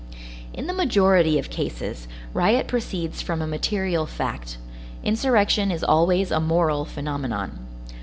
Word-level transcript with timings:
In 0.51 0.65
the 0.65 0.73
majority 0.73 1.37
of 1.37 1.51
cases, 1.51 2.07
riot 2.33 2.65
proceeds 2.67 3.21
from 3.21 3.39
a 3.39 3.45
material 3.45 4.07
fact; 4.07 4.57
insurrection 5.03 5.69
is 5.69 5.83
always 5.83 6.31
a 6.31 6.39
moral 6.39 6.85
phenomenon. 6.85 7.59